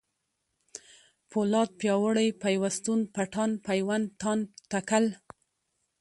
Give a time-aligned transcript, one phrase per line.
[1.29, 5.05] پولاد، پیاوړی، پيوستون، پټان، پېوند، تاند، تکل